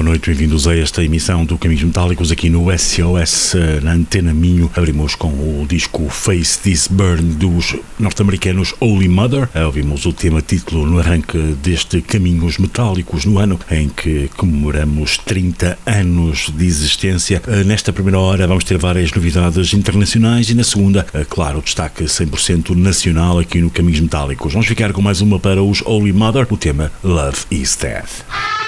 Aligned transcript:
boa 0.00 0.12
noite, 0.12 0.30
bem-vindos 0.30 0.66
a 0.66 0.74
esta 0.74 1.04
emissão 1.04 1.44
do 1.44 1.58
Caminhos 1.58 1.82
Metálicos 1.82 2.32
aqui 2.32 2.48
no 2.48 2.68
SOS 2.74 3.54
eh, 3.54 3.80
na 3.82 3.92
Antena 3.92 4.32
Minho. 4.32 4.70
Abrimos 4.74 5.14
com 5.14 5.28
o 5.28 5.66
disco 5.68 6.08
Face 6.08 6.58
This 6.58 6.86
Burn 6.86 7.34
dos 7.34 7.76
norte-americanos 7.98 8.74
Holy 8.80 9.10
Mother. 9.10 9.50
Eh, 9.52 9.62
ouvimos 9.62 10.06
o 10.06 10.12
tema 10.14 10.40
título 10.40 10.86
no 10.86 10.98
arranque 10.98 11.36
deste 11.62 12.00
Caminhos 12.00 12.56
Metálicos 12.56 13.26
no 13.26 13.38
ano 13.38 13.60
em 13.70 13.90
que 13.90 14.30
comemoramos 14.38 15.18
30 15.18 15.78
anos 15.84 16.48
de 16.48 16.64
existência. 16.64 17.42
Eh, 17.46 17.62
nesta 17.64 17.92
primeira 17.92 18.18
hora 18.18 18.46
vamos 18.46 18.64
ter 18.64 18.78
várias 18.78 19.12
novidades 19.12 19.74
internacionais 19.74 20.48
e 20.48 20.54
na 20.54 20.64
segunda, 20.64 21.04
claro, 21.28 21.60
destaque 21.60 22.04
100% 22.04 22.74
nacional 22.74 23.38
aqui 23.38 23.60
no 23.60 23.68
Caminhos 23.68 24.00
Metálicos. 24.00 24.54
Vamos 24.54 24.66
ficar 24.66 24.94
com 24.94 25.02
mais 25.02 25.20
uma 25.20 25.38
para 25.38 25.62
os 25.62 25.82
Holy 25.82 26.14
Mother, 26.14 26.46
o 26.48 26.56
tema 26.56 26.90
Love 27.04 27.44
is 27.50 27.76
Death. 27.76 28.59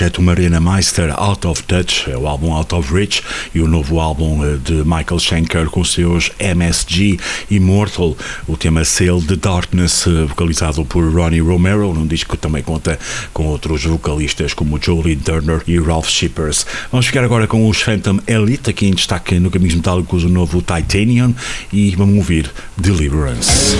Projeto 0.00 0.22
Marina 0.22 0.58
Meister, 0.58 1.12
Out 1.14 1.46
of 1.46 1.62
Touch, 1.64 2.10
é 2.10 2.16
o 2.16 2.26
álbum 2.26 2.54
Out 2.54 2.74
of 2.74 2.90
Reach, 2.90 3.22
e 3.54 3.60
o 3.60 3.68
novo 3.68 4.00
álbum 4.00 4.42
eh, 4.42 4.56
de 4.56 4.76
Michael 4.76 5.18
Schenker 5.18 5.66
com 5.66 5.84
seus 5.84 6.32
MSG 6.38 7.20
Immortal, 7.50 8.16
o 8.48 8.56
tema 8.56 8.82
Sail 8.82 9.20
the 9.20 9.36
Darkness, 9.36 10.06
eh, 10.06 10.24
vocalizado 10.24 10.86
por 10.86 11.04
Ronnie 11.04 11.40
Romero, 11.40 11.92
num 11.92 12.06
disco 12.06 12.34
que 12.34 12.38
também 12.38 12.62
conta 12.62 12.98
com 13.34 13.44
outros 13.44 13.84
vocalistas 13.84 14.54
como 14.54 14.82
Jolie 14.82 15.16
Turner 15.16 15.60
e 15.66 15.78
Ralph 15.78 16.08
Shippers. 16.08 16.64
Vamos 16.90 17.04
ficar 17.04 17.22
agora 17.22 17.46
com 17.46 17.68
os 17.68 17.82
Phantom 17.82 18.20
Elite, 18.26 18.70
aqui 18.70 18.86
em 18.86 18.94
destaque 18.94 19.38
no 19.38 19.50
Caminhos 19.50 19.74
Metálicos, 19.74 20.24
o 20.24 20.30
novo 20.30 20.62
Titanium, 20.62 21.34
e 21.70 21.94
vamos 21.94 22.16
ouvir 22.16 22.50
Deliverance. 22.74 23.76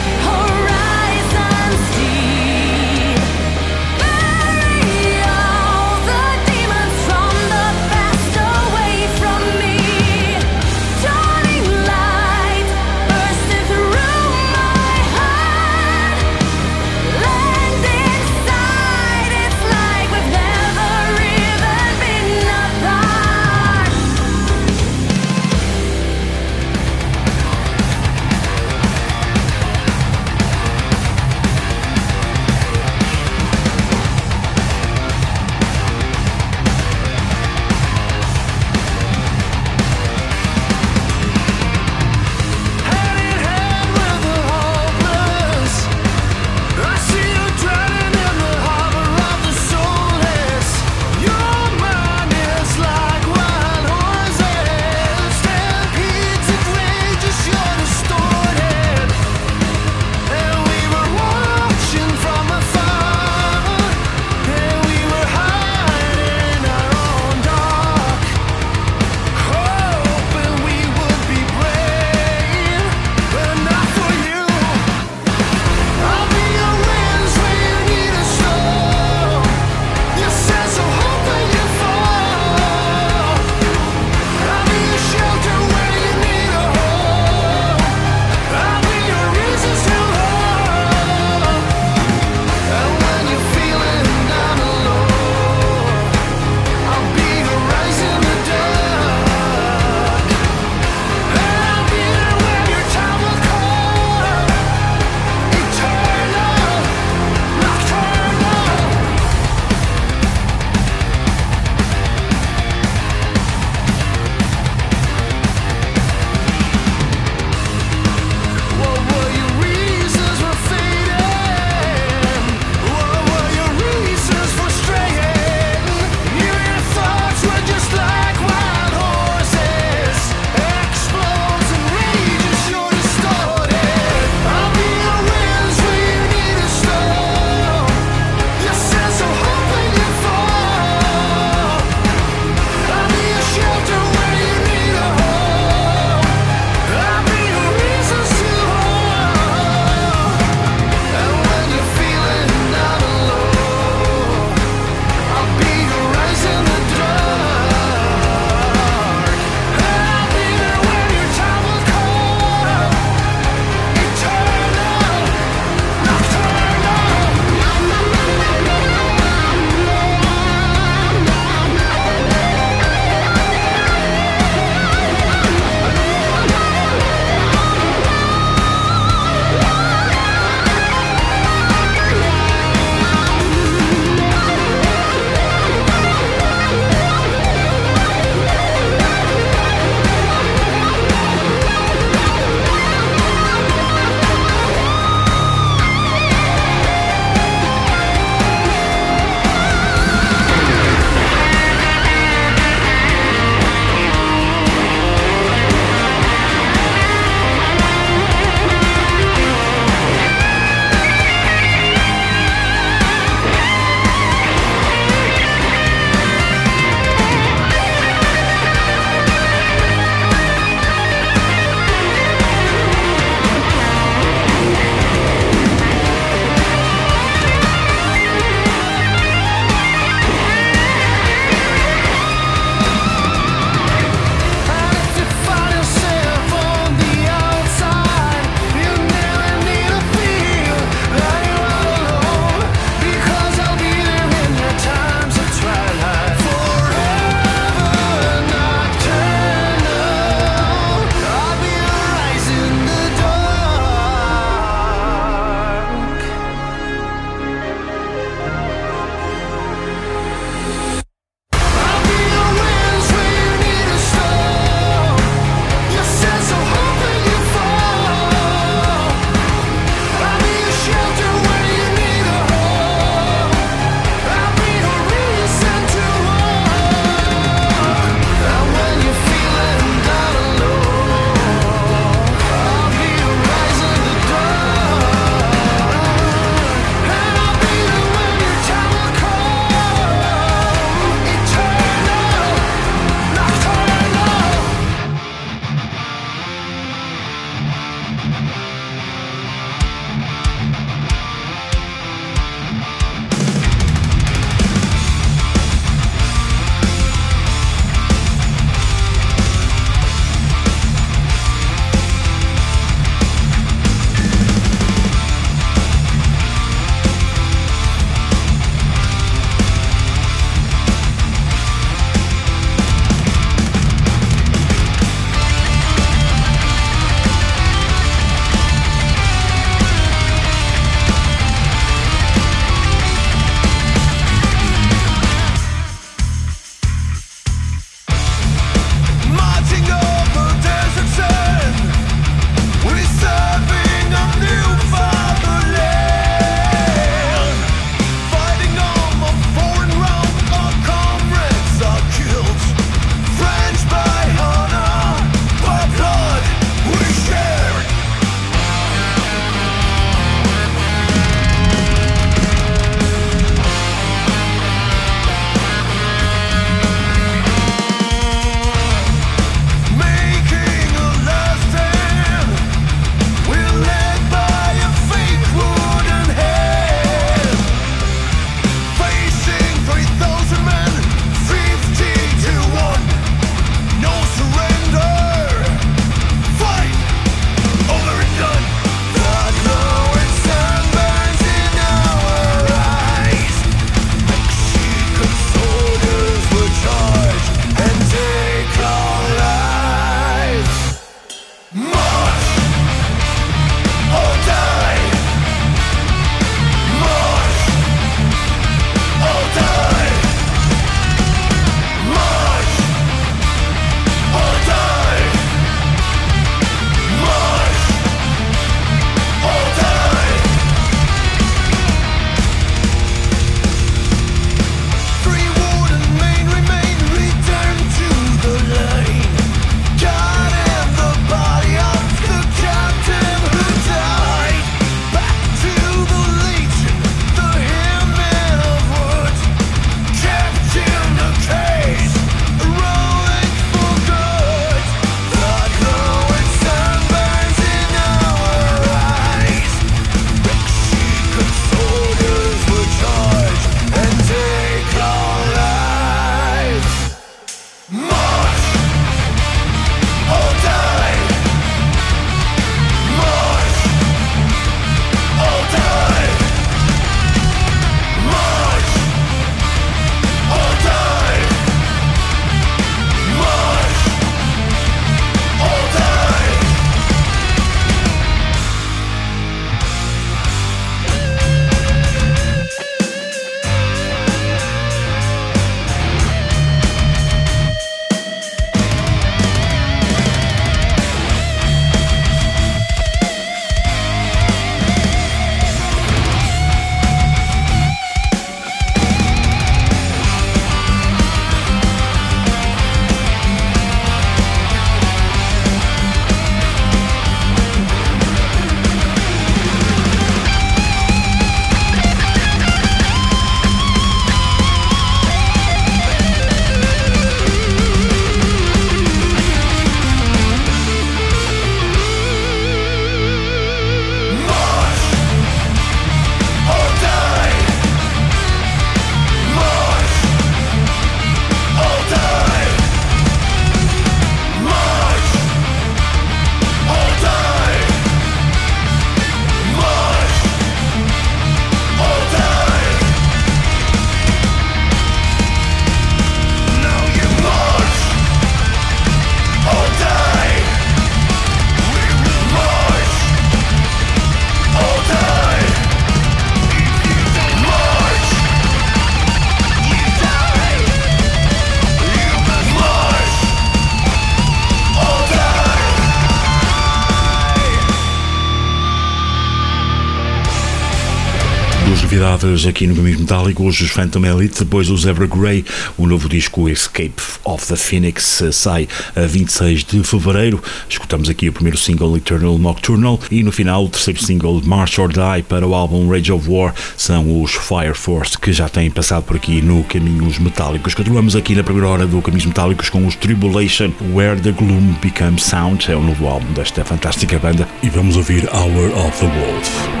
Duas 572.01 572.11
novidades 572.11 572.65
aqui 572.65 572.87
no 572.87 572.95
Caminhos 572.95 573.19
Metálicos, 573.19 573.79
os 573.79 573.91
Phantom 573.91 574.25
Elite, 574.25 574.63
depois 574.63 574.89
os 574.89 575.05
Evergrey, 575.05 575.63
o 575.97 576.07
novo 576.07 576.27
disco 576.27 576.67
Escape 576.67 577.21
of 577.43 577.67
the 577.67 577.75
Phoenix 577.75 578.43
sai 578.51 578.87
a 579.15 579.21
26 579.21 579.83
de 579.83 580.03
Fevereiro. 580.03 580.61
Escutamos 580.89 581.29
aqui 581.29 581.47
o 581.47 581.53
primeiro 581.53 581.77
single 581.77 582.17
Eternal 582.17 582.57
Nocturnal 582.57 583.19
e 583.29 583.43
no 583.43 583.51
final 583.51 583.85
o 583.85 583.89
terceiro 583.89 584.23
single 584.23 584.61
March 584.65 584.97
or 584.97 585.09
Die 585.09 585.43
para 585.47 585.67
o 585.67 585.75
álbum 585.75 586.09
Rage 586.09 586.31
of 586.31 586.49
War 586.49 586.73
são 586.97 587.41
os 587.41 587.51
Fire 587.51 587.93
Force 587.93 588.37
que 588.37 588.51
já 588.51 588.67
têm 588.67 588.89
passado 588.89 589.23
por 589.23 589.35
aqui 589.35 589.61
no 589.61 589.83
Caminhos 589.83 590.39
Metálicos. 590.39 590.95
Continuamos 590.95 591.35
aqui 591.35 591.53
na 591.53 591.63
primeira 591.63 591.87
hora 591.87 592.07
do 592.07 592.19
Caminhos 592.21 592.47
Metálicos 592.47 592.89
com 592.89 593.05
os 593.05 593.15
Tribulation 593.15 593.91
Where 594.13 594.39
the 594.41 594.51
Gloom 594.51 594.95
Becomes 595.01 595.43
Sound, 595.43 595.91
é 595.91 595.95
o 595.95 596.01
novo 596.01 596.27
álbum 596.27 596.51
desta 596.53 596.83
fantástica 596.83 597.37
banda 597.37 597.67
e 597.83 597.89
vamos 597.89 598.15
ouvir 598.17 598.49
Hour 598.51 599.05
of 599.05 599.19
the 599.19 599.27
Wolf. 599.27 600.00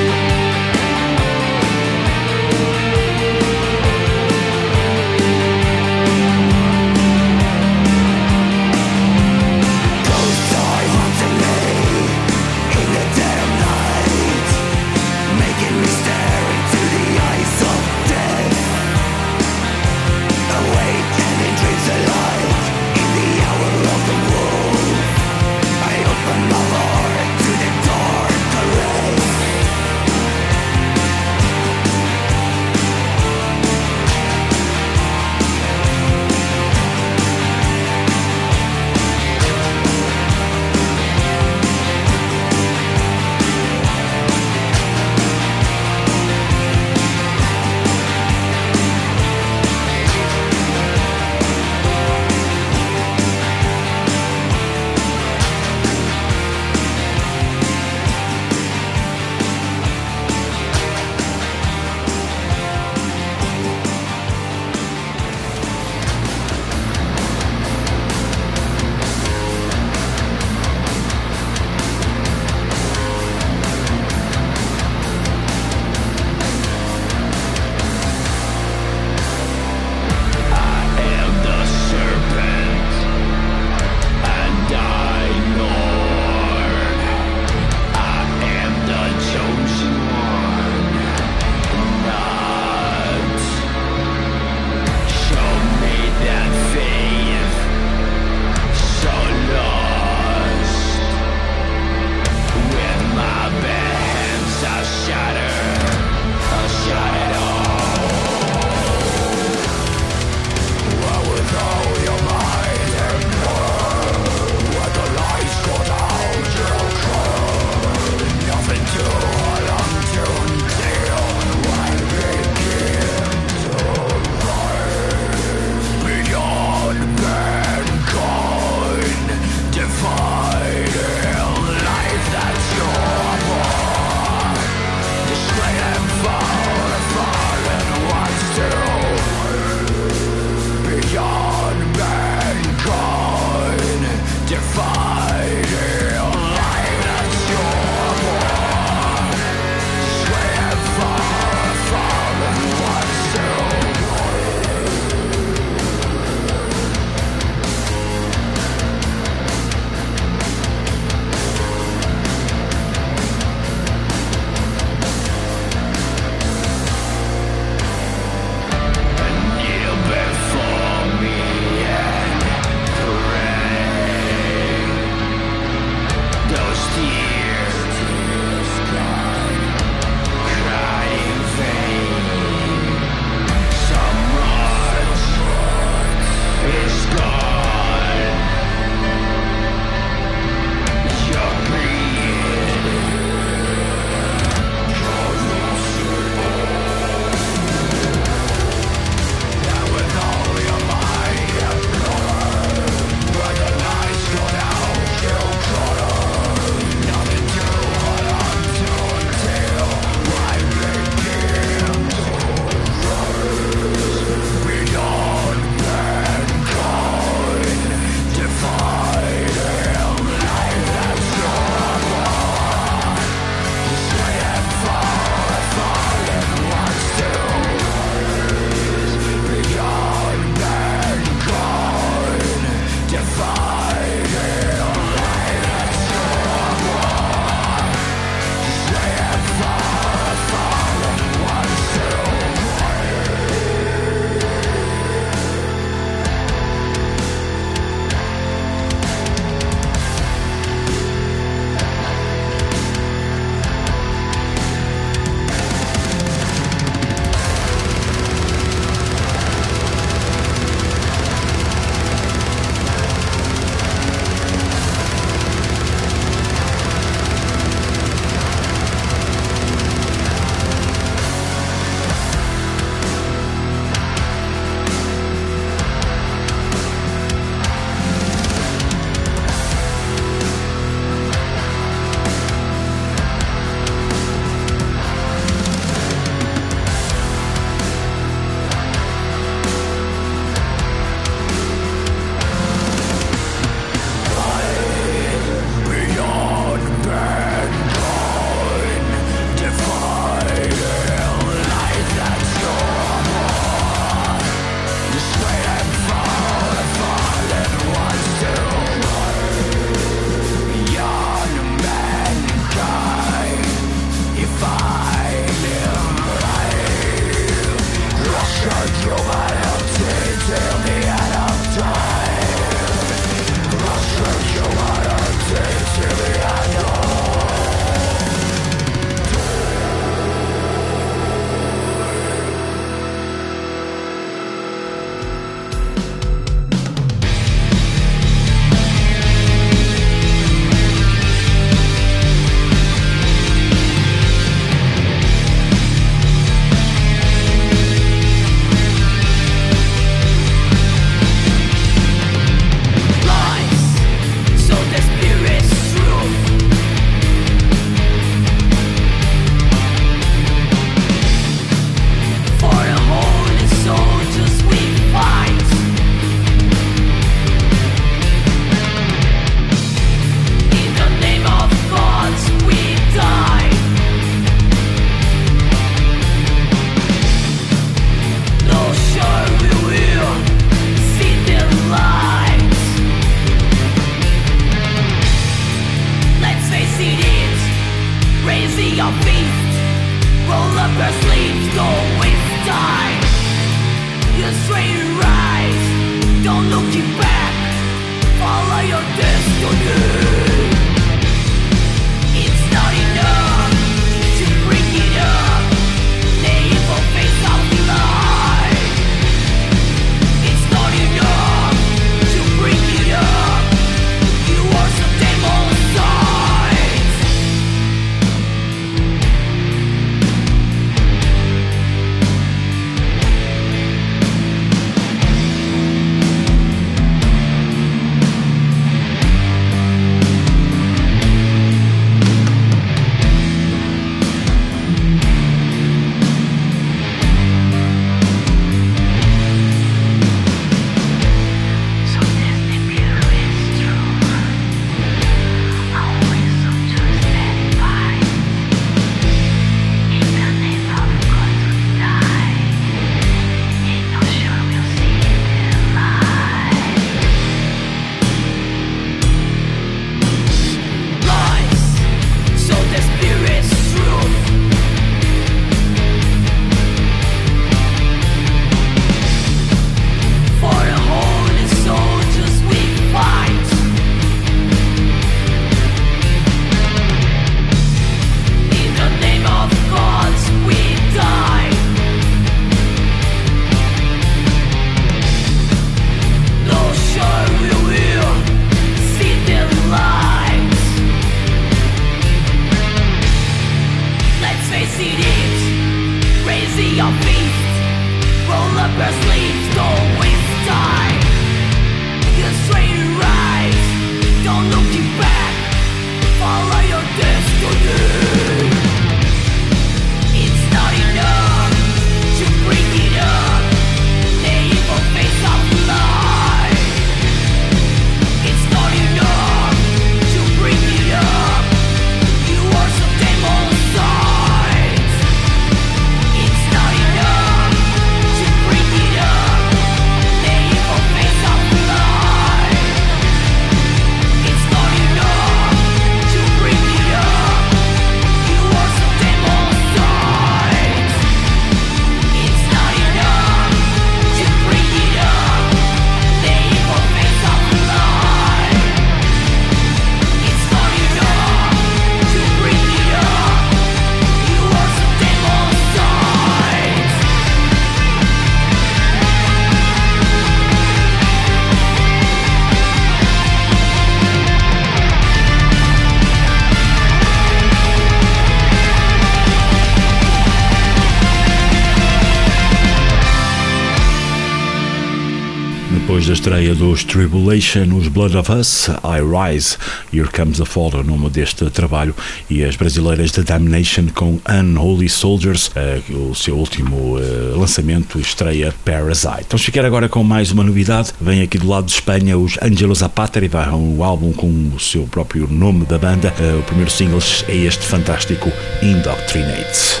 os 576.96 577.04
Tribulation, 577.04 577.94
os 577.94 578.08
Blood 578.08 578.34
of 578.38 578.50
Us, 578.50 578.88
I 579.04 579.20
Rise, 579.20 579.76
Here 580.10 580.28
Comes 580.34 580.56
the 580.56 580.64
Fall, 580.64 580.92
é 580.94 580.96
o 580.96 581.04
nome 581.04 581.28
deste 581.28 581.68
trabalho, 581.68 582.16
e 582.48 582.64
as 582.64 582.74
brasileiras 582.74 583.32
The 583.32 583.42
Damnation 583.42 584.06
com 584.14 584.40
Unholy 584.48 585.06
Soldiers, 585.06 585.70
uh, 585.76 586.30
o 586.30 586.34
seu 586.34 586.56
último 586.56 587.18
uh, 587.18 587.58
lançamento, 587.58 588.18
estreia 588.18 588.72
Parasite. 588.82 589.44
Vamos 589.50 589.62
ficar 589.62 589.84
agora 589.84 590.08
com 590.08 590.24
mais 590.24 590.50
uma 590.50 590.64
novidade, 590.64 591.12
vem 591.20 591.42
aqui 591.42 591.58
do 591.58 591.68
lado 591.68 591.84
de 591.84 591.92
Espanha 591.92 592.38
os 592.38 592.56
Angelo 592.62 592.94
Zapateri, 592.94 593.50
um 593.74 594.02
álbum 594.02 594.32
com 594.32 594.48
o 594.74 594.80
seu 594.80 595.02
próprio 595.02 595.46
nome 595.46 595.84
da 595.84 595.98
banda, 595.98 596.32
uh, 596.40 596.60
o 596.60 596.62
primeiro 596.62 596.90
single 596.90 597.20
é 597.46 597.56
este 597.56 597.84
fantástico 597.84 598.50
Indoctrinate. 598.80 600.00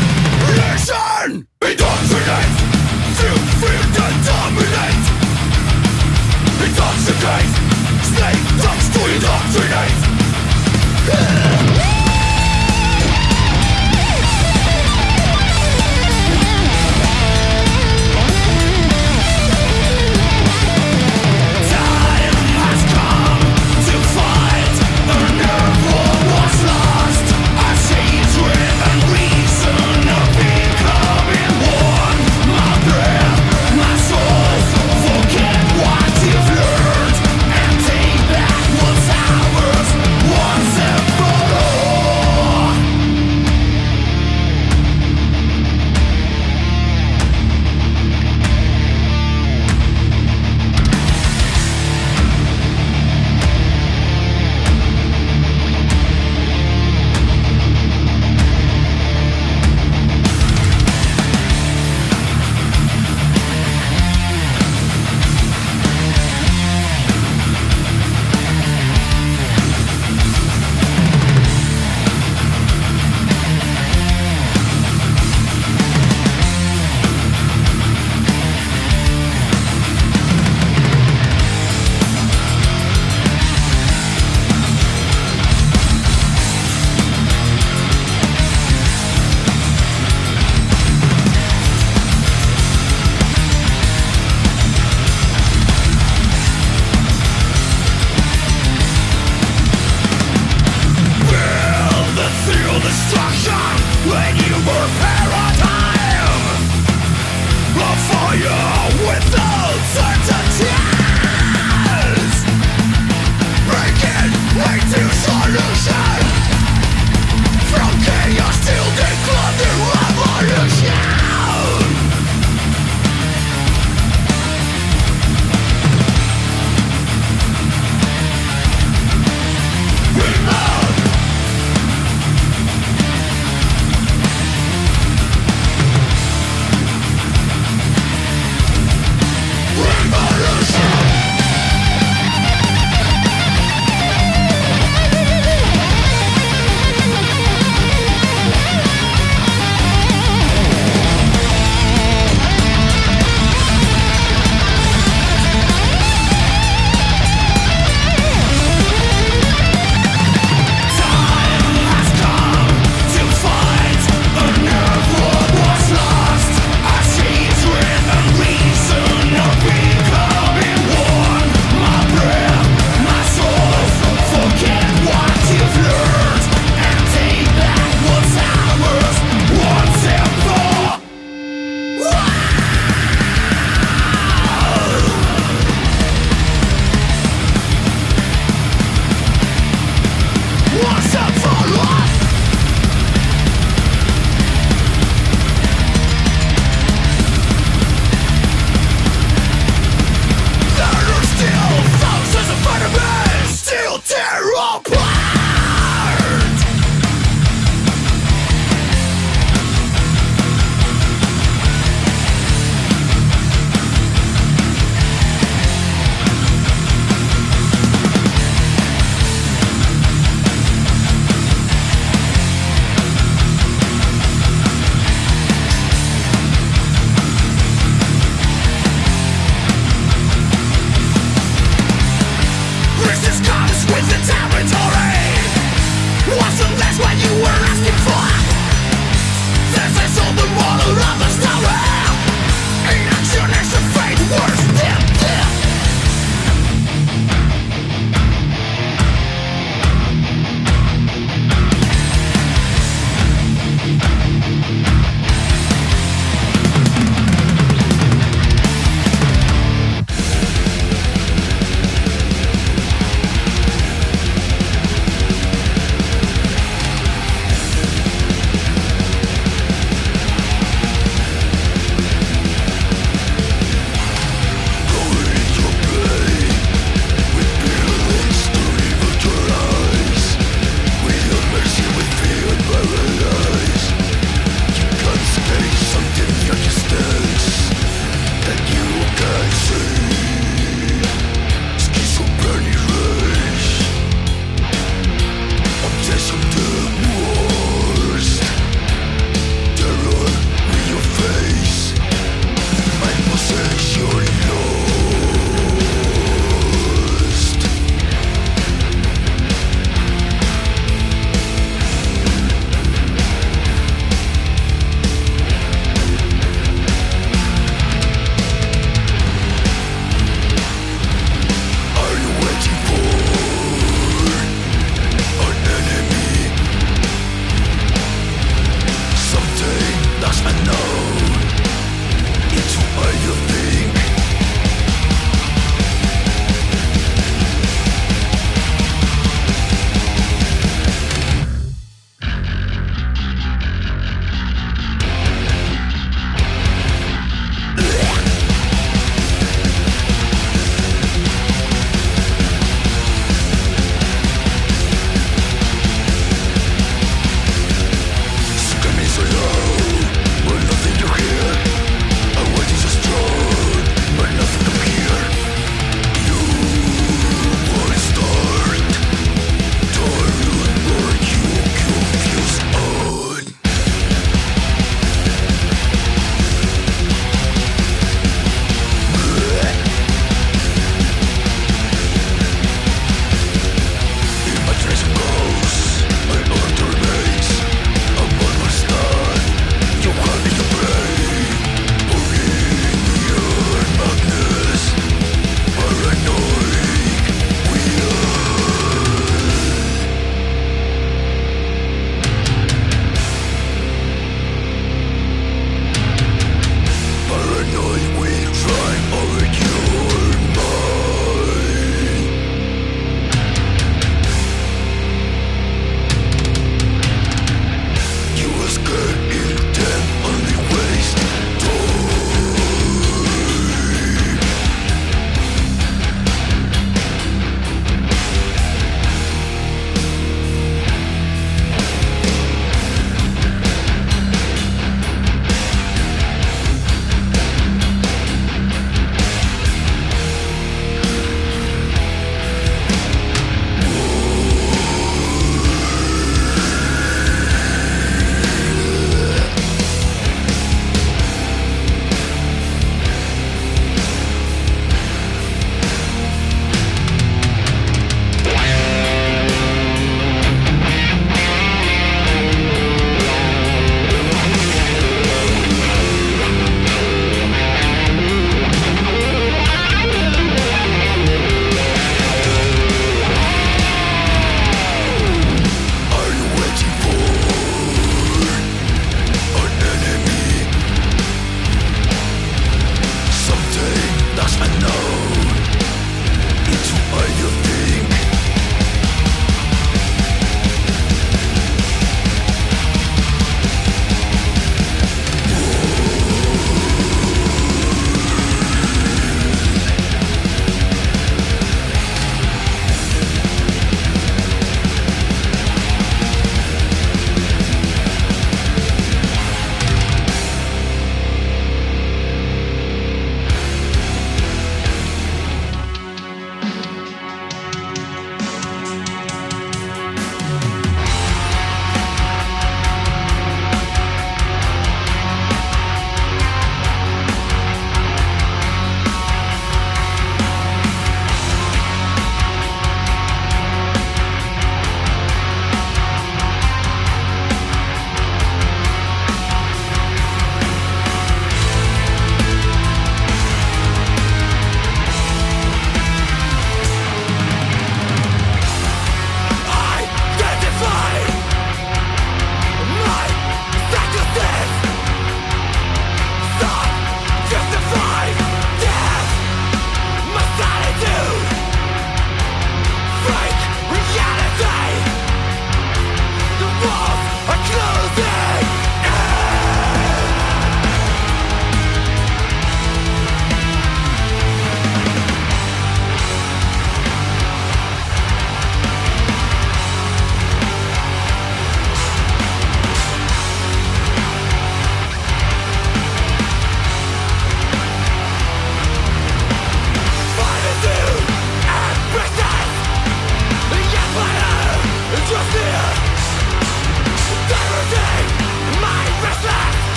Indoctrinate, 1.61 2.51
It 3.01 3.13
dominates 4.25 5.11
Feel 6.77 7.51
Snake 8.11 8.43
dogs 8.61 8.87
to 8.93 9.01
indoctrinate 9.13 10.01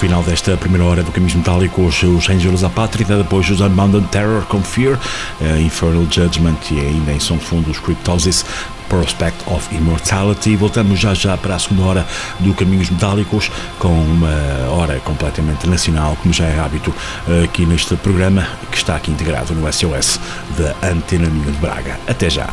final 0.00 0.22
desta 0.22 0.56
primeira 0.56 0.82
hora 0.82 1.02
do 1.02 1.12
Caminhos 1.12 1.34
Metálicos, 1.34 2.02
os 2.02 2.26
Angels 2.30 2.62
da 2.62 2.70
Pátria, 2.70 3.04
depois 3.18 3.50
os 3.50 3.60
Unbounded 3.60 4.08
Terror 4.08 4.46
com 4.46 4.62
Fear, 4.62 4.94
uh, 4.94 5.60
Infernal 5.60 6.06
Judgment 6.10 6.56
e 6.70 6.80
ainda 6.80 7.12
em 7.12 7.20
som 7.20 7.36
de 7.36 7.44
fundo 7.44 7.70
os 7.70 7.78
Cryptosis, 7.78 8.42
Prospect 8.88 9.44
of 9.46 9.76
Immortality. 9.76 10.56
Voltamos 10.56 10.98
já 10.98 11.12
já 11.12 11.36
para 11.36 11.54
a 11.54 11.58
segunda 11.58 11.82
hora 11.82 12.06
do 12.38 12.54
Caminhos 12.54 12.88
Metálicos 12.88 13.50
com 13.78 13.88
uma 13.88 14.70
hora 14.70 14.98
completamente 15.00 15.68
nacional, 15.68 16.16
como 16.22 16.32
já 16.32 16.46
é 16.46 16.58
hábito 16.58 16.94
aqui 17.44 17.66
neste 17.66 17.94
programa, 17.96 18.48
que 18.70 18.78
está 18.78 18.96
aqui 18.96 19.10
integrado 19.10 19.54
no 19.54 19.70
SOS 19.70 20.18
da 20.56 20.74
Antena 20.88 21.28
Minho 21.28 21.52
de 21.52 21.58
Braga. 21.58 22.00
Até 22.08 22.30
já! 22.30 22.48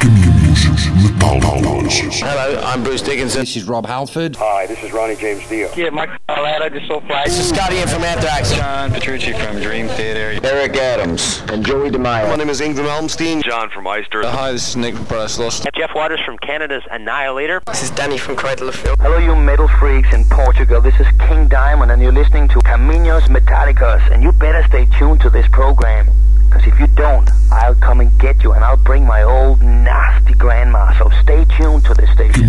Caminhos 0.00 0.64
Metálicos. 1.00 2.22
Hello, 2.22 2.60
I'm 2.64 2.82
Bruce 2.82 3.04
Dickinson. 3.04 3.40
This 3.40 3.54
is 3.54 3.68
Rob 3.68 3.86
Halford. 3.86 4.36
Hi, 4.40 4.66
this 4.66 4.82
is 4.82 4.92
Ronnie 4.92 5.14
James 5.14 5.48
Dio. 5.48 5.68
Yeah, 5.76 5.90
Mike 5.94 6.17
Atlanta, 6.38 6.70
just 6.70 6.86
so 6.86 7.00
fly. 7.00 7.24
This 7.24 7.38
is 7.38 7.48
Scotty 7.48 7.78
in 7.78 7.88
from 7.88 8.04
Anthrax. 8.04 8.52
John 8.52 8.92
Petrucci 8.92 9.32
from 9.32 9.60
Dream 9.60 9.88
Theater. 9.88 10.38
Eric 10.46 10.76
Adams 10.76 11.42
and 11.48 11.66
Joey 11.66 11.90
DeMaio. 11.90 12.28
My 12.28 12.36
name 12.36 12.48
is 12.48 12.60
Ingram 12.60 12.86
Elmstein. 12.86 13.42
John 13.42 13.68
from 13.70 13.86
Eister. 13.86 14.22
Uh, 14.22 14.30
hi, 14.30 14.52
this 14.52 14.68
is 14.68 14.76
Nick 14.76 14.94
from 14.94 15.06
Paradise 15.06 15.38
Lost. 15.38 15.68
Jeff 15.74 15.90
Waters 15.96 16.20
from 16.24 16.38
Canada's 16.38 16.84
Annihilator. 16.92 17.60
This 17.66 17.82
is 17.82 17.90
Danny 17.90 18.18
from 18.18 18.36
Cradle 18.36 18.68
of 18.68 18.76
Filth. 18.76 19.00
Hello, 19.00 19.18
you 19.18 19.34
metal 19.34 19.66
freaks 19.80 20.14
in 20.14 20.24
Portugal. 20.26 20.80
This 20.80 20.98
is 21.00 21.06
King 21.26 21.48
Diamond, 21.48 21.90
and 21.90 22.00
you're 22.00 22.12
listening 22.12 22.46
to 22.48 22.60
Caminos 22.60 23.22
Metallicos. 23.22 24.08
And 24.12 24.22
you 24.22 24.30
better 24.30 24.64
stay 24.68 24.86
tuned 24.96 25.20
to 25.22 25.30
this 25.30 25.48
program. 25.48 26.08
Because 26.48 26.66
if 26.66 26.78
you 26.78 26.86
don't, 26.86 27.28
I'll 27.50 27.74
come 27.74 28.00
and 28.00 28.16
get 28.20 28.42
you, 28.44 28.52
and 28.52 28.64
I'll 28.64 28.76
bring 28.76 29.04
my 29.04 29.22
old 29.22 29.60
nasty 29.60 30.34
grandma. 30.34 30.96
So 30.98 31.10
stay 31.22 31.44
tuned 31.56 31.84
to 31.86 31.94
this 31.94 32.10
station. 32.12 32.48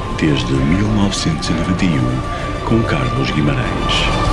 desde 0.21 0.53
1991, 0.53 1.99
com 2.65 2.79
Carlos 2.83 3.31
Guimarães. 3.31 4.30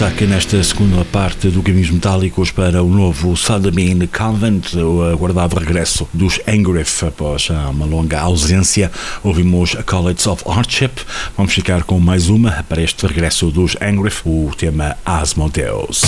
Destaque 0.00 0.24
nesta 0.24 0.64
segunda 0.64 1.04
parte 1.04 1.48
do 1.48 1.62
Caminhos 1.62 1.90
Metálicos 1.90 2.50
para 2.50 2.82
o 2.82 2.88
novo 2.88 3.36
Sodomine 3.36 4.06
Convent, 4.06 4.72
o 4.72 5.02
aguardado 5.02 5.58
regresso 5.58 6.08
dos 6.14 6.40
Angriff 6.48 7.04
após 7.04 7.50
uma 7.50 7.84
longa 7.84 8.18
ausência. 8.18 8.90
Ouvimos 9.22 9.74
College 9.84 10.26
of 10.26 10.42
Hardship. 10.48 10.92
Vamos 11.36 11.52
ficar 11.52 11.82
com 11.82 12.00
mais 12.00 12.30
uma 12.30 12.64
para 12.66 12.80
este 12.80 13.06
regresso 13.06 13.50
dos 13.50 13.76
Angriff, 13.78 14.22
o 14.24 14.50
tema 14.56 14.96
Asmodeus. 15.04 16.00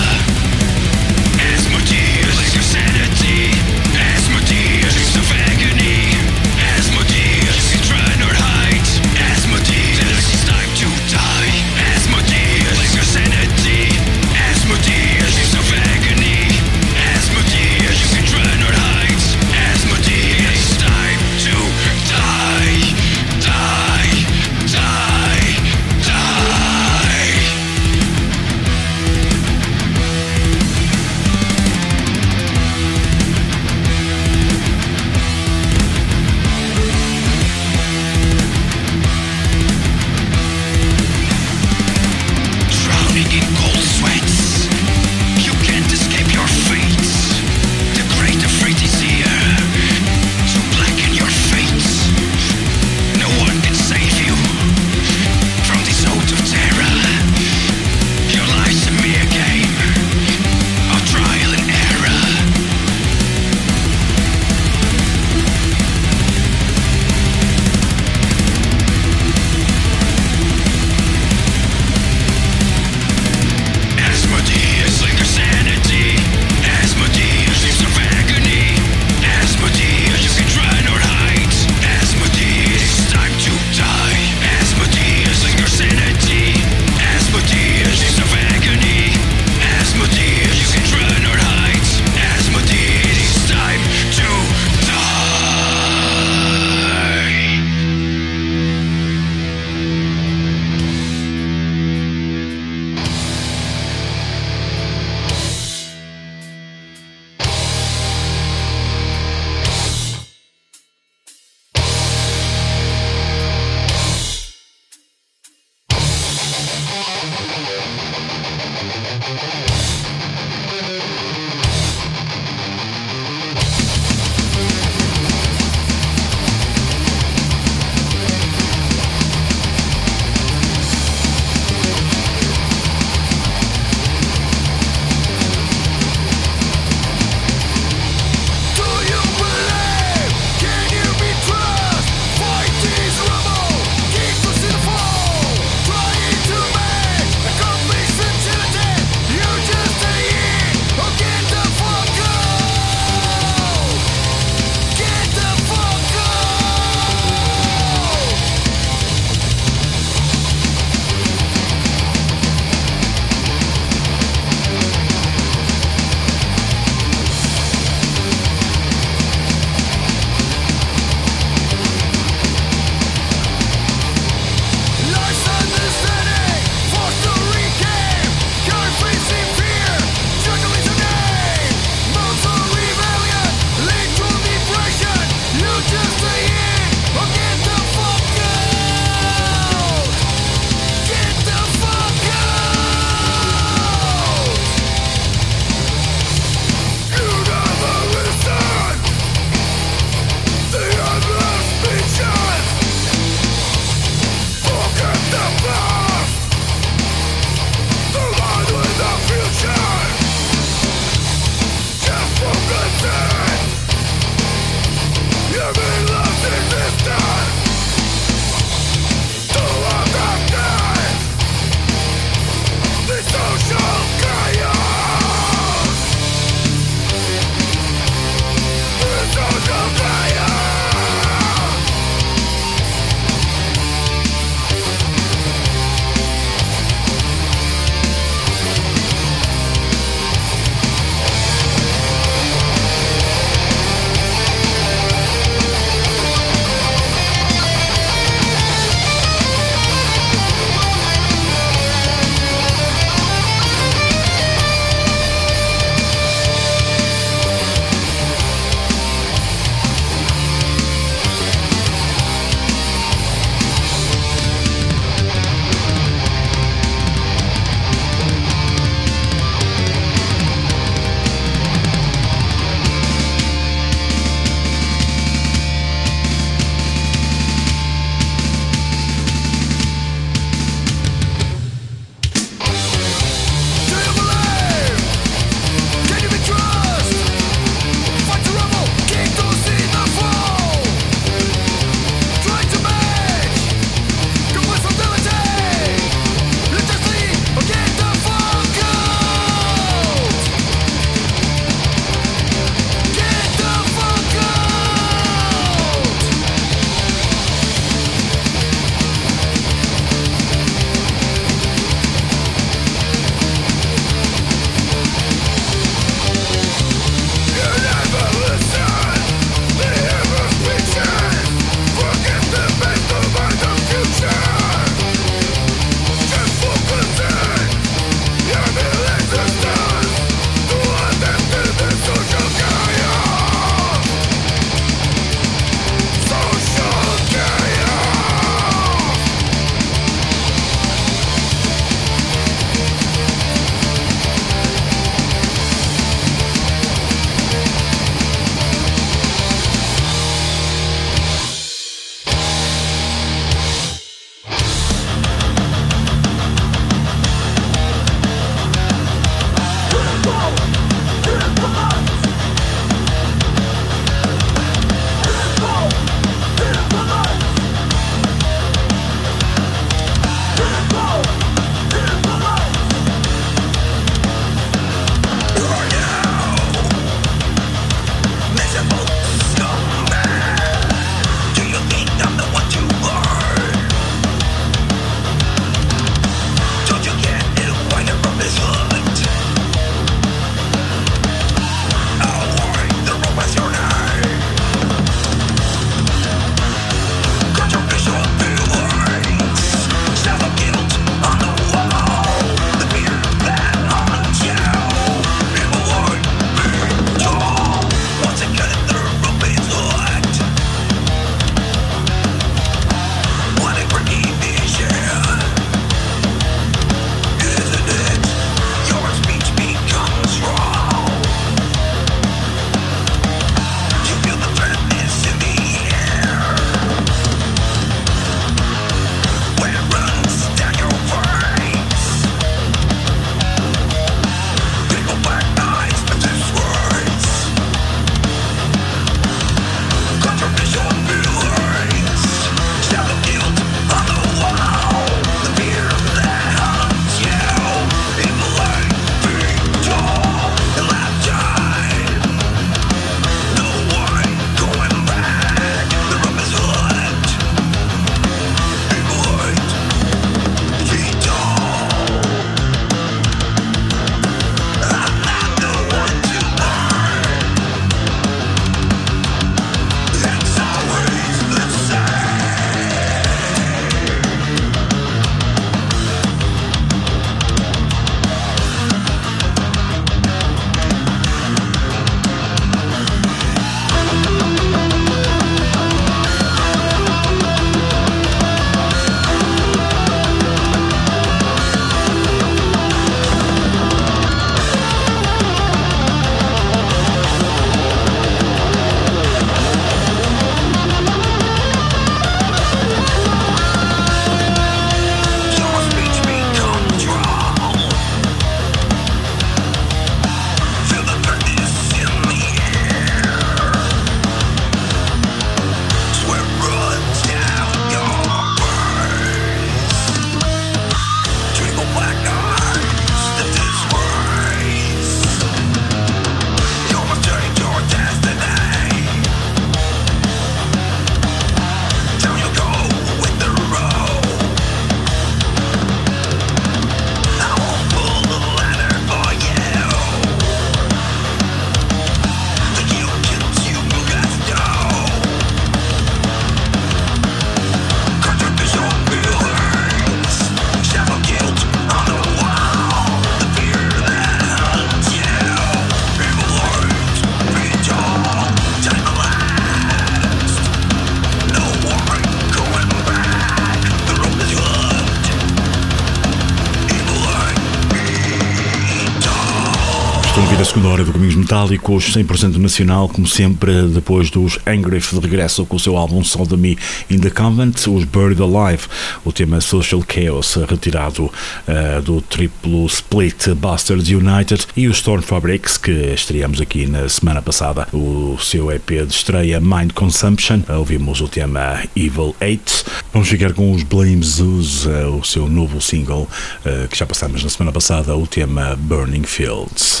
Segunda 570.78 570.94
hora 570.94 571.04
do 571.04 571.12
Caminhos 571.12 571.34
Metálicos, 571.34 572.14
100% 572.14 572.54
nacional, 572.54 573.08
como 573.08 573.26
sempre, 573.26 573.88
depois 573.88 574.30
dos 574.30 574.60
Angriff 574.64 575.12
de 575.12 575.20
regresso 575.20 575.66
com 575.66 575.74
o 575.74 575.80
seu 575.80 575.96
álbum 575.96 576.22
Sodomy 576.22 576.78
in 577.10 577.18
the 577.18 577.30
Convent, 577.30 577.88
os 577.88 578.04
Buried 578.04 578.40
Alive, 578.40 578.84
o 579.24 579.32
tema 579.32 579.60
Social 579.60 580.00
Chaos, 580.06 580.54
retirado 580.68 581.24
uh, 581.24 582.02
do 582.02 582.20
triplo 582.20 582.86
split 582.86 583.48
Bastards 583.56 584.08
United, 584.08 584.68
e 584.76 584.86
os 584.86 584.98
Storm 584.98 585.20
Fabrics, 585.20 585.76
que 585.76 585.90
estreamos 586.14 586.60
aqui 586.60 586.86
na 586.86 587.08
semana 587.08 587.42
passada, 587.42 587.88
o 587.92 588.38
seu 588.40 588.70
EP 588.70 588.88
de 588.88 589.12
estreia 589.12 589.58
Mind 589.58 589.90
Consumption, 589.94 590.60
ouvimos 590.68 591.20
o 591.20 591.26
tema 591.26 591.82
Evil 591.96 592.36
8. 592.40 592.84
Vamos 593.12 593.28
ficar 593.28 593.52
com 593.52 593.72
os 593.72 593.82
Blame 593.82 594.22
Zoos, 594.22 594.86
uh, 594.86 595.18
o 595.20 595.24
seu 595.24 595.48
novo 595.48 595.80
single, 595.80 596.28
uh, 596.64 596.86
que 596.88 596.96
já 596.96 597.04
passamos 597.04 597.42
na 597.42 597.50
semana 597.50 597.72
passada, 597.72 598.14
o 598.16 598.28
tema 598.28 598.76
Burning 598.76 599.24
Fields. 599.24 600.00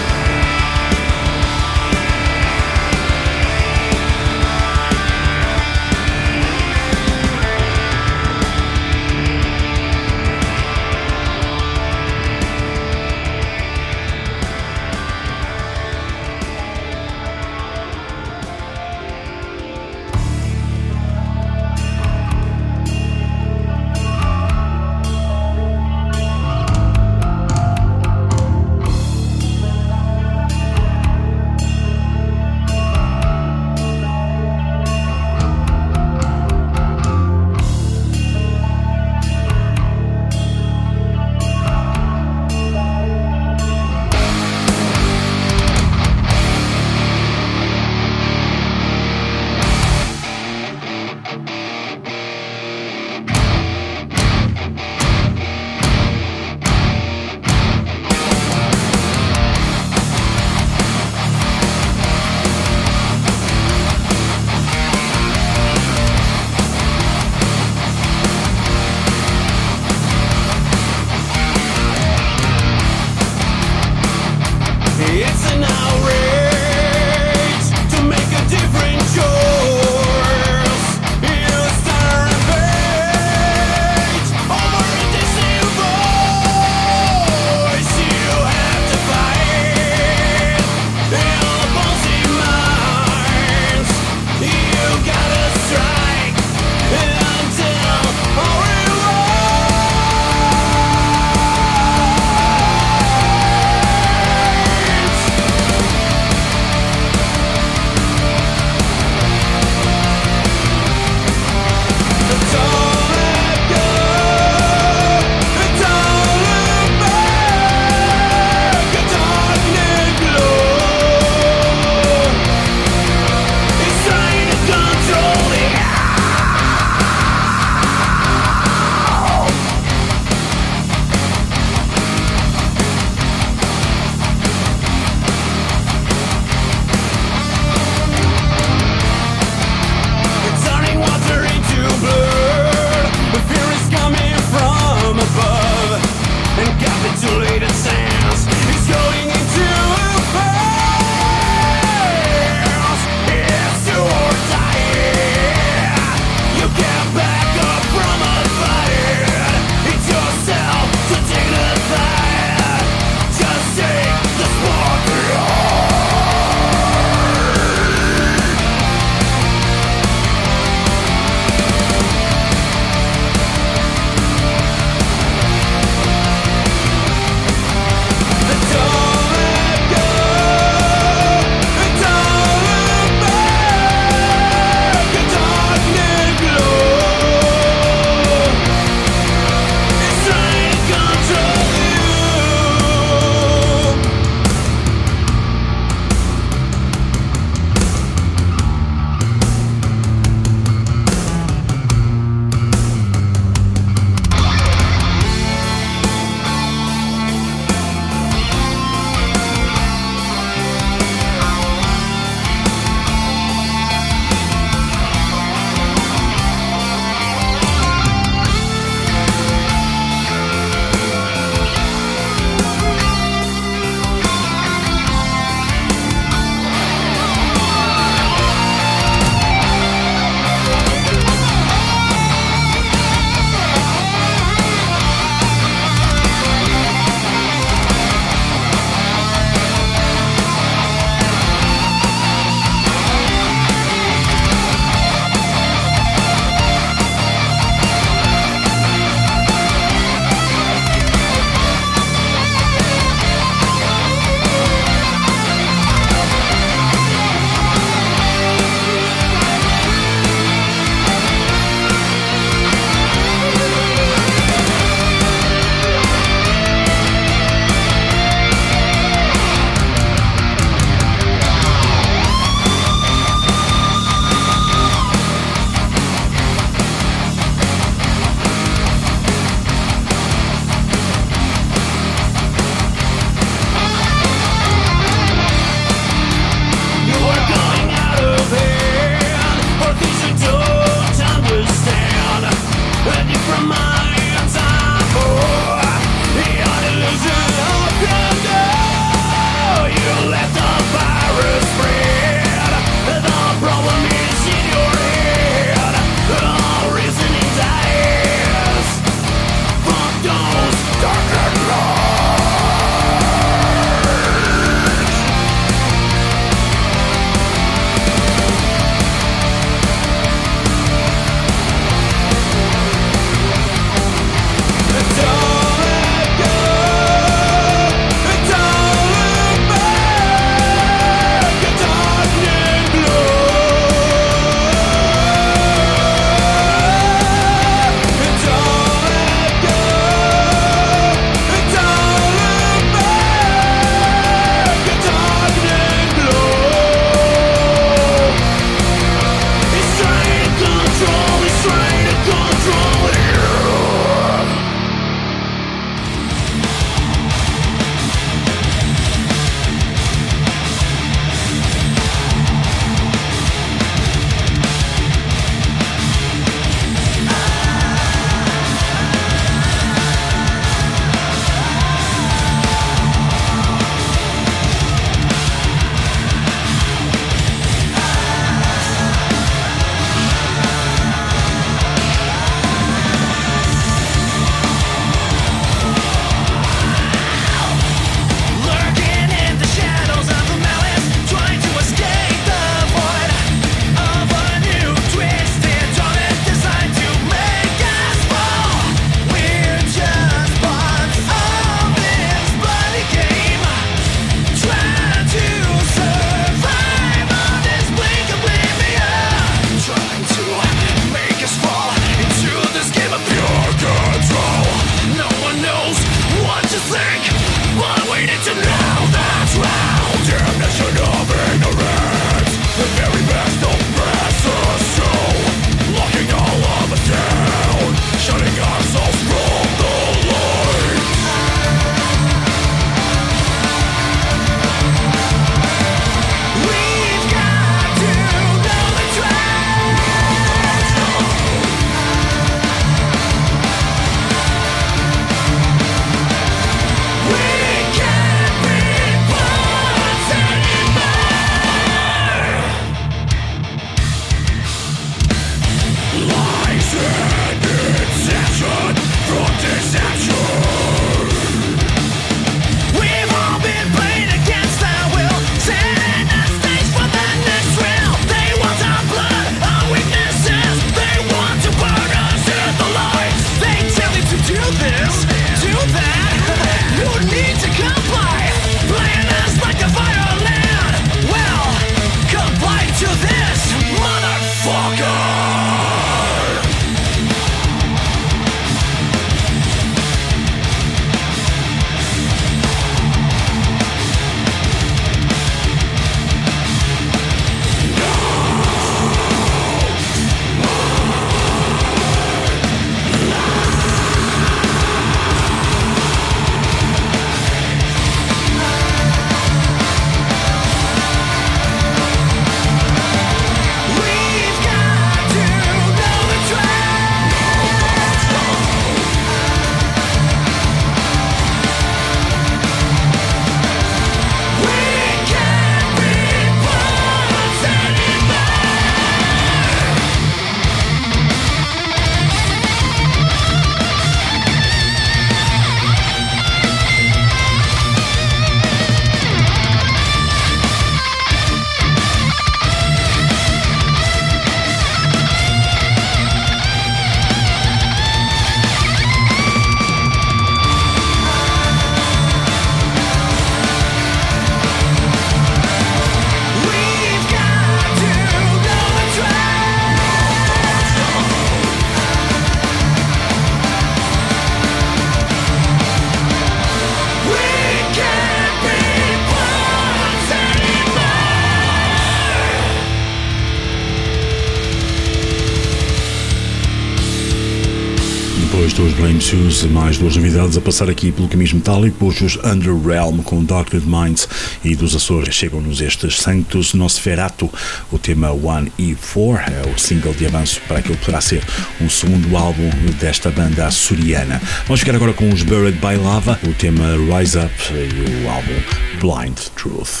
Mais 579.68 579.98
duas 579.98 580.16
novidades 580.16 580.56
a 580.56 580.60
passar 580.60 580.88
aqui 580.88 581.12
pelo 581.12 581.28
caminho 581.28 581.56
metálico, 581.56 582.06
os 582.06 582.36
Underrealm 582.36 583.18
com 583.20 583.44
Darkened 583.44 583.86
Minds 583.86 584.26
e 584.64 584.74
dos 584.74 584.96
Açores 584.96 585.34
chegam-nos 585.34 585.80
estes 585.82 586.18
Sanctus 586.18 586.72
Nosferatu, 586.72 587.50
o 587.92 587.98
tema 587.98 588.32
1 588.32 588.68
e 588.78 588.94
4, 588.94 589.52
é 589.52 589.74
o 589.74 589.78
single 589.78 590.14
de 590.14 590.26
avanço 590.26 590.60
para 590.66 590.78
aquilo 590.78 590.96
que 590.96 591.04
poderá 591.04 591.20
ser 591.20 591.42
um 591.80 591.90
segundo 591.90 592.36
álbum 592.36 592.70
desta 592.98 593.30
banda 593.30 593.66
açoriana. 593.66 594.40
Vamos 594.66 594.80
ficar 594.80 594.94
agora 594.94 595.12
com 595.12 595.28
os 595.30 595.42
Buried 595.42 595.78
by 595.78 595.96
Lava, 595.96 596.38
o 596.42 596.54
tema 596.54 596.96
Rise 596.96 597.38
Up 597.38 597.52
e 597.70 598.24
o 598.24 598.30
álbum 598.30 598.54
Blind 599.00 599.38
Truth. 599.56 600.00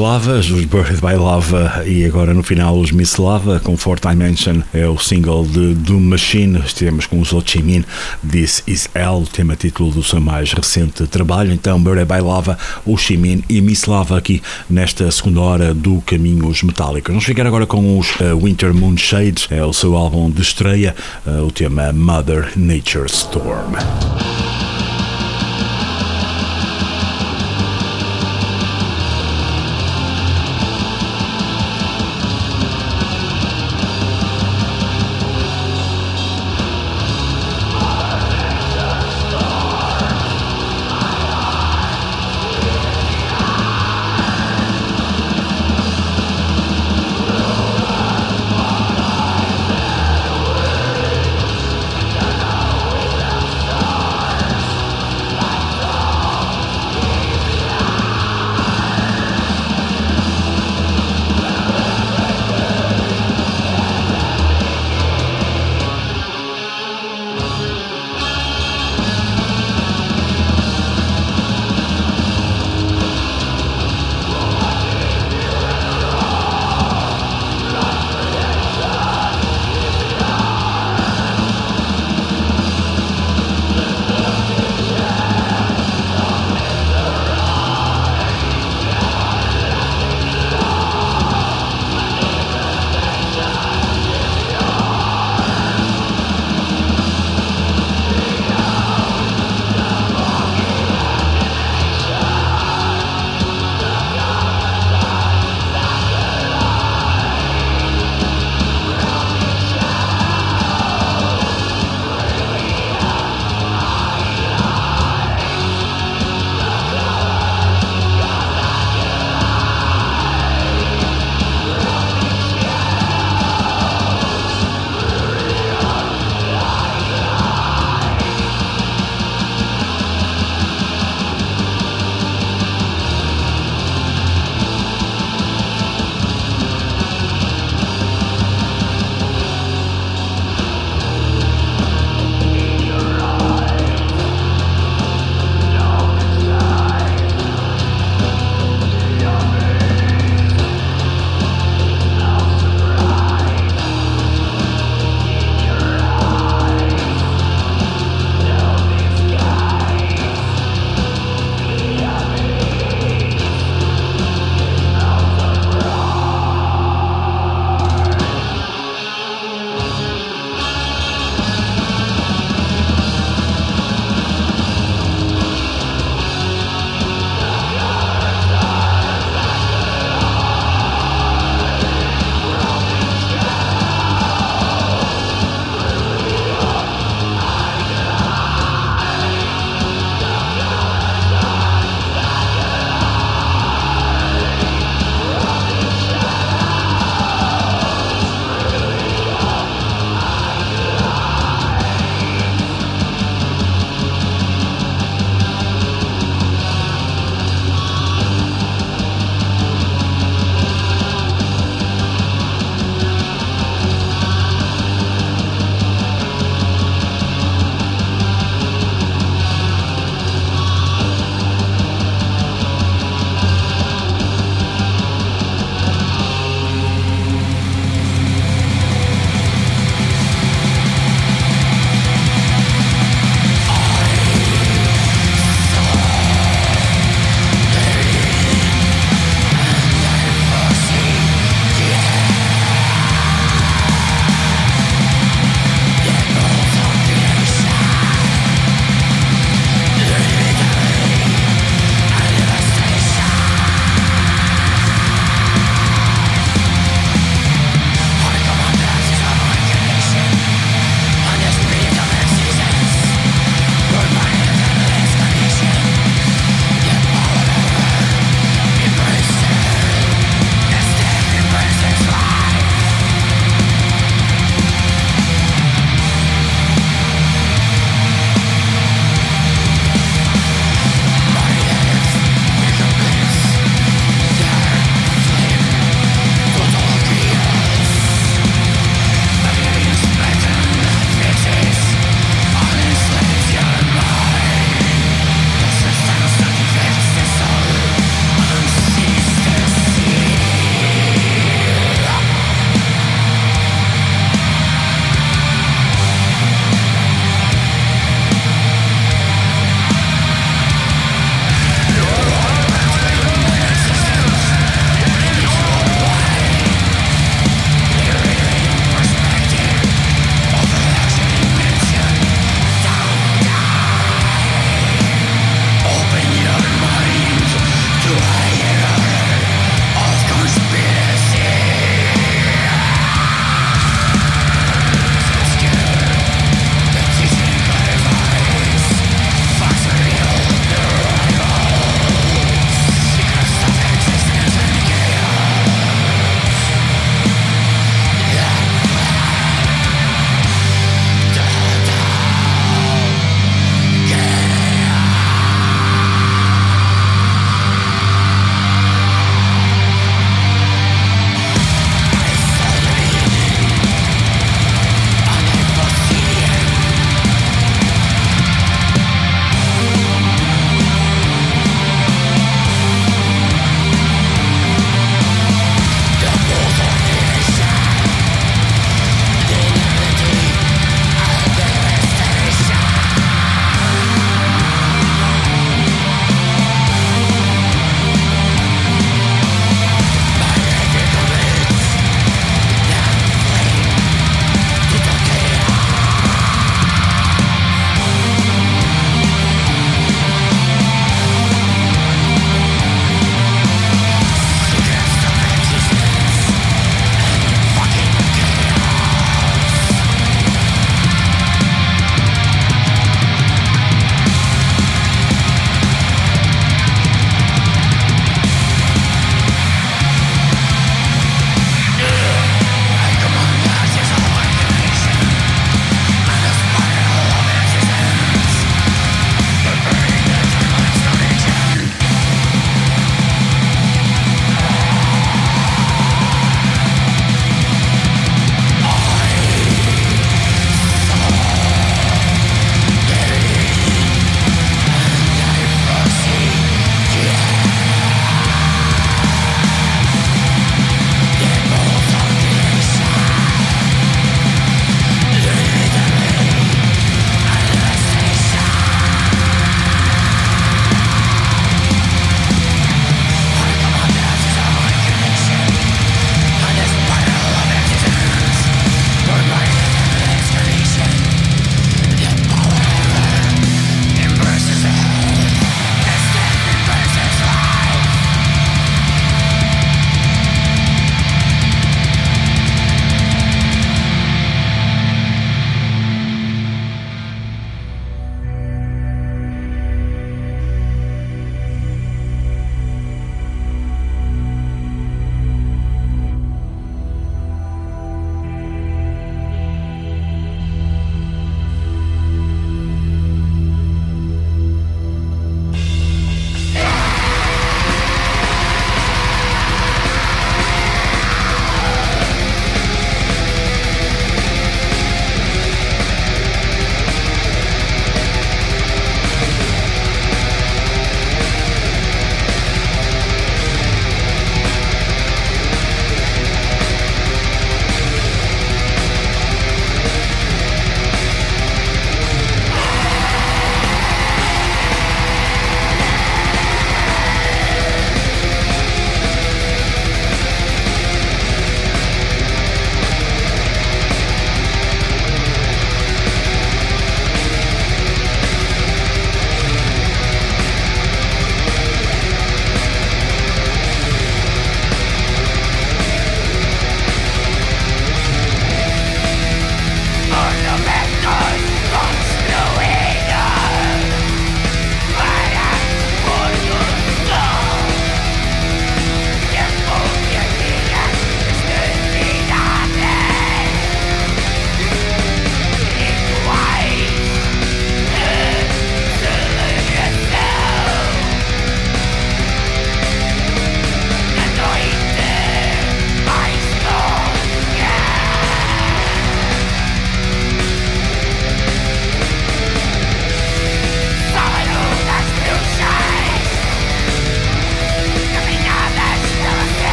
Lavas, 0.00 0.50
os 0.50 0.64
Buried 0.64 0.98
by 1.02 1.14
Lava 1.14 1.82
e 1.86 2.06
agora 2.06 2.32
no 2.32 2.42
final 2.42 2.78
os 2.78 2.90
Miss 2.90 3.16
Lava, 3.16 3.60
com 3.60 3.76
Fourth 3.76 4.08
Dimension, 4.08 4.62
é 4.72 4.86
o 4.86 4.98
single 4.98 5.44
de 5.44 5.74
Doom 5.74 6.00
Machine. 6.00 6.58
Estivemos 6.64 7.04
com 7.04 7.20
os 7.20 7.34
Ho 7.34 7.42
Chi 7.44 7.62
Minh, 7.62 7.84
This 8.28 8.62
Is 8.66 8.88
Hell, 8.94 9.28
tema 9.30 9.56
título 9.56 9.90
do 9.90 10.02
seu 10.02 10.18
mais 10.18 10.54
recente 10.54 11.06
trabalho. 11.06 11.52
Então, 11.52 11.78
Buried 11.78 12.06
by 12.06 12.22
Lava, 12.22 12.56
Ho 12.86 12.96
Chi 12.96 13.18
Minh 13.18 13.44
e 13.46 13.60
Miss 13.60 13.84
Lava 13.84 14.16
aqui 14.16 14.40
nesta 14.70 15.10
segunda 15.10 15.40
hora 15.40 15.74
do 15.74 16.00
Caminhos 16.06 16.62
Metálicos. 16.62 17.10
Vamos 17.10 17.24
ficar 17.24 17.46
agora 17.46 17.66
com 17.66 17.98
os 17.98 18.08
uh, 18.20 18.42
Winter 18.42 18.72
Moon 18.72 18.96
Shades, 18.96 19.48
é 19.50 19.62
o 19.62 19.72
seu 19.74 19.94
álbum 19.96 20.30
de 20.30 20.40
estreia, 20.40 20.96
uh, 21.26 21.44
o 21.44 21.52
tema 21.52 21.92
Mother 21.92 22.52
Nature 22.56 23.06
Storm. 23.06 23.76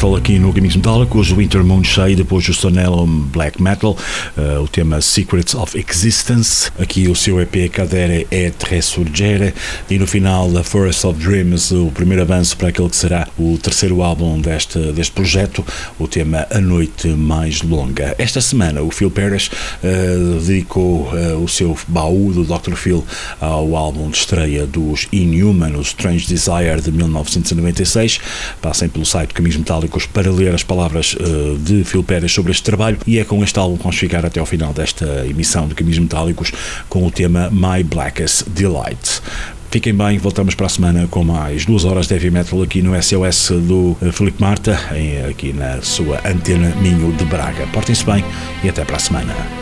Metal 0.00 0.16
aqui 0.16 0.38
no 0.38 0.50
Caminhos 0.50 0.76
Metálicos, 0.76 1.30
Winter 1.30 1.62
Moonshine, 1.62 2.16
depois 2.16 2.48
o 2.48 2.54
Sonellum 2.54 3.26
Black 3.26 3.62
Metal, 3.62 3.94
uh, 4.34 4.62
o 4.62 4.66
tema 4.66 4.98
Secrets 5.02 5.54
of 5.54 5.78
Existence, 5.78 6.72
aqui 6.78 7.06
o 7.06 7.14
seu 7.14 7.38
EP 7.38 7.70
Cadere 7.70 8.26
et 8.30 8.54
Resurgere, 8.64 9.52
e 9.90 9.98
no 9.98 10.06
final 10.06 10.50
The 10.50 10.62
Forest 10.62 11.06
of 11.06 11.22
Dreams, 11.22 11.72
o 11.72 11.90
primeiro 11.90 12.22
avanço 12.22 12.56
para 12.56 12.68
aquele 12.68 12.88
que 12.88 12.96
será 12.96 13.28
o 13.38 13.58
terceiro 13.58 14.02
álbum 14.02 14.40
deste, 14.40 14.78
deste 14.92 15.12
projeto, 15.12 15.62
o 15.98 16.08
tema 16.08 16.46
A 16.50 16.62
Noite 16.62 17.08
Mais 17.08 17.60
Longa. 17.60 18.14
Esta 18.16 18.40
semana 18.40 18.80
o 18.80 18.90
Phil 18.90 19.10
Parrish 19.10 19.50
uh, 19.84 20.40
dedicou 20.40 21.10
uh, 21.12 21.44
o 21.44 21.46
seu 21.46 21.76
baú 21.86 22.32
do 22.32 22.44
Dr. 22.44 22.74
Phil 22.74 23.04
ao 23.38 23.76
álbum 23.76 24.08
de 24.08 24.16
estreia 24.16 24.66
dos 24.66 25.08
Inhuman, 25.12 25.76
o 25.76 25.82
Strange 25.82 26.26
Desire 26.26 26.80
de 26.82 26.90
1996. 26.90 28.18
Passem 28.62 28.88
pelo 28.88 29.04
site 29.04 29.34
Caminhos 29.34 29.58
Metálicos 29.58 29.89
para 30.06 30.30
ler 30.30 30.54
as 30.54 30.62
palavras 30.62 31.14
uh, 31.14 31.58
de 31.58 31.84
Phil 31.84 32.02
Pérez 32.02 32.32
sobre 32.32 32.52
este 32.52 32.62
trabalho 32.62 32.98
e 33.06 33.18
é 33.18 33.24
com 33.24 33.42
este 33.42 33.58
álbum 33.58 33.76
que 33.76 33.82
vamos 33.82 33.98
ficar 33.98 34.24
até 34.24 34.40
ao 34.40 34.46
final 34.46 34.72
desta 34.72 35.26
emissão 35.26 35.66
de 35.68 35.74
Caminhos 35.74 35.98
Metálicos 35.98 36.52
com 36.88 37.06
o 37.06 37.10
tema 37.10 37.50
My 37.50 37.82
Blackest 37.82 38.48
Delight. 38.48 39.20
Fiquem 39.70 39.94
bem, 39.94 40.18
voltamos 40.18 40.56
para 40.56 40.66
a 40.66 40.68
semana 40.68 41.06
com 41.08 41.22
mais 41.22 41.64
duas 41.64 41.84
horas 41.84 42.08
de 42.08 42.14
heavy 42.14 42.30
metal 42.30 42.60
aqui 42.60 42.82
no 42.82 43.00
SOS 43.00 43.50
do 43.50 43.96
Felipe 44.12 44.40
Marta, 44.40 44.76
aqui 45.28 45.52
na 45.52 45.80
sua 45.80 46.20
antena 46.28 46.74
Minho 46.80 47.12
de 47.12 47.24
Braga. 47.24 47.68
Portem-se 47.68 48.04
bem 48.04 48.24
e 48.64 48.68
até 48.68 48.84
para 48.84 48.96
a 48.96 49.00
semana. 49.00 49.59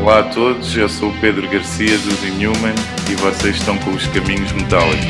Olá 0.00 0.20
a 0.20 0.22
todos, 0.22 0.74
eu 0.78 0.88
sou 0.88 1.10
o 1.10 1.20
Pedro 1.20 1.46
Garcia 1.46 1.98
dos 1.98 2.24
Inhuman 2.24 2.74
e 3.10 3.14
vocês 3.16 3.56
estão 3.56 3.76
com 3.76 3.90
os 3.90 4.06
Caminhos 4.06 4.50
Metálicos. 4.50 5.04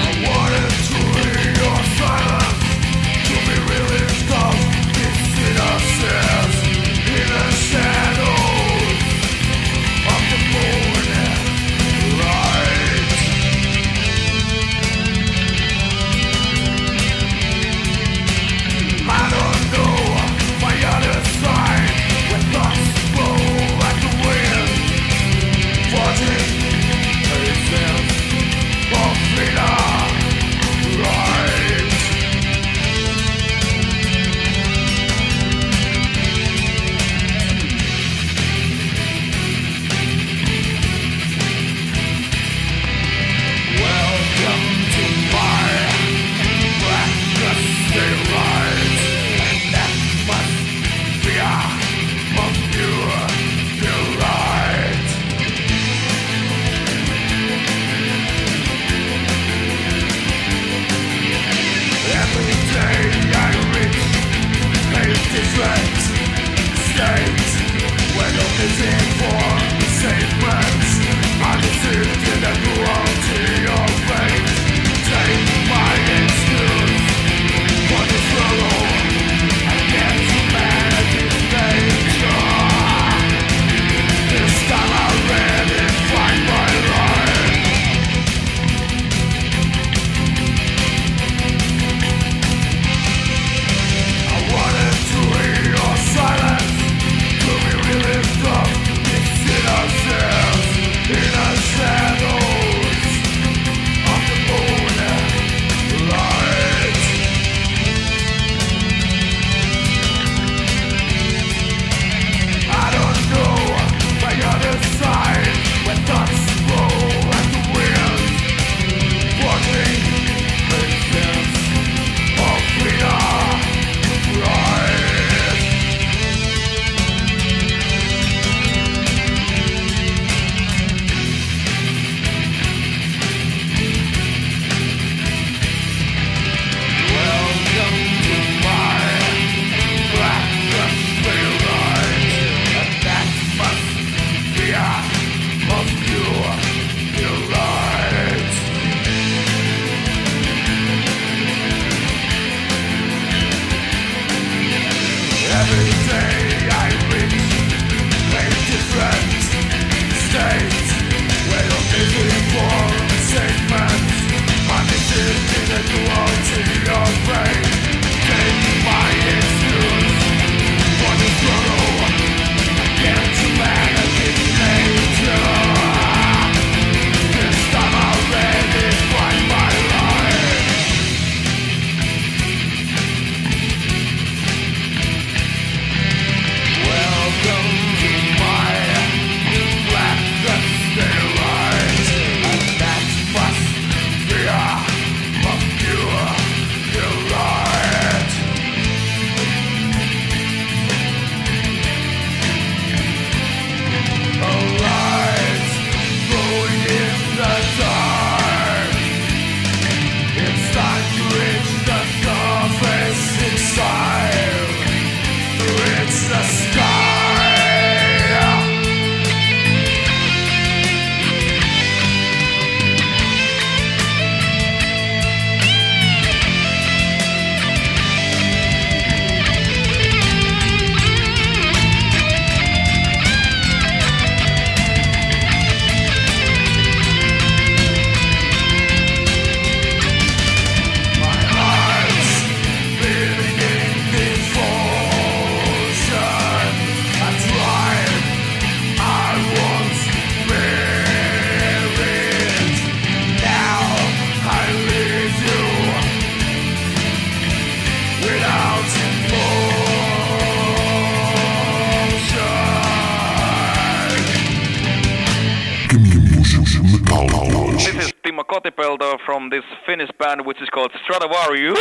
Called 271.40 271.56
Stradivari. 271.56 271.74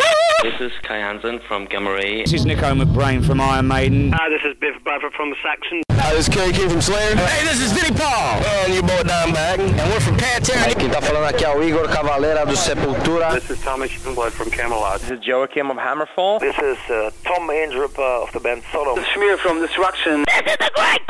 This 0.43 0.61
is 0.61 0.71
Kai 0.83 0.97
Hansen 0.97 1.39
from 1.47 1.65
Gamma 1.65 1.91
Ray. 1.91 2.23
This 2.23 2.33
is 2.33 2.45
Nico 2.45 2.73
McBrain 2.73 3.25
from 3.25 3.41
Iron 3.41 3.67
Maiden. 3.67 4.11
Hi, 4.13 4.29
this 4.29 4.41
is 4.45 4.57
Biff 4.59 4.81
Bradford 4.83 5.13
from 5.13 5.33
Saxon. 5.43 5.81
Hi, 5.91 6.13
this 6.13 6.27
is 6.27 6.33
Kerry 6.33 6.53
King 6.53 6.69
from 6.69 6.81
Slayer. 6.81 7.15
Hey, 7.15 7.45
this 7.45 7.61
is 7.61 7.71
Vinnie 7.73 7.97
Paul. 7.97 8.41
And 8.63 8.73
you 8.73 8.81
both 8.81 9.05
down 9.05 9.33
back. 9.33 9.59
And 9.59 9.75
we're 9.75 9.99
from 9.99 10.15
Pantera. 10.17 10.73
Quem 10.75 10.89
tá 10.89 11.01
falando 11.01 11.25
aqui 11.25 11.43
é 11.43 11.49
o 11.49 11.61
Igor 11.61 11.89
Cavaleira 11.89 12.45
do 12.45 12.55
Sepultura. 12.55 13.33
This 13.33 13.49
is 13.49 13.61
Thomas 13.61 13.91
Blood 13.97 14.31
from 14.31 14.49
Camelot. 14.49 15.01
This 15.01 15.11
is 15.11 15.25
Joachim 15.25 15.69
of 15.71 15.77
Hammerfall. 15.77 16.39
This 16.39 16.57
is 16.57 16.77
uh, 16.89 17.11
Tom 17.25 17.49
Andrup 17.49 17.97
uh, 17.99 18.23
of 18.23 18.31
the 18.31 18.39
band 18.39 18.63
Sodom. 18.71 19.03
Schmier 19.03 19.37
from 19.37 19.59
Destruction. 19.59 20.23
Greetings 20.23 21.08